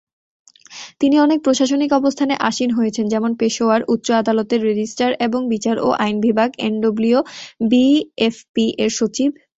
তিনি 1.01 1.15
অনেক 1.19 1.39
প্রশাসনিক 1.45 1.91
অবস্থানে 1.93 2.35
আসীন 2.49 2.69
হয়েছেন, 2.71 3.05
যেমন: 3.07 3.31
পেশোয়ার 3.35 3.81
উচ্চ 3.87 4.07
আদালতের 4.21 4.59
রেজিস্ট্রার 4.69 5.11
এবং 5.27 5.41
বিচার 5.53 5.75
ও 5.79 5.99
আইন 5.99 6.15
বিভাগ, 6.25 6.49
এনডব্লিউএফপি-এর 6.67 7.31
সচিব। 8.99 9.29